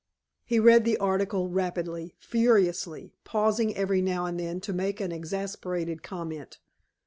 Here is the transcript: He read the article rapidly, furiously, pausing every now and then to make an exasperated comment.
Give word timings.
He 0.43 0.57
read 0.59 0.83
the 0.83 0.97
article 0.97 1.47
rapidly, 1.49 2.15
furiously, 2.17 3.13
pausing 3.23 3.75
every 3.77 4.01
now 4.01 4.25
and 4.25 4.39
then 4.39 4.59
to 4.61 4.73
make 4.73 4.99
an 4.99 5.11
exasperated 5.11 6.01
comment. 6.01 6.57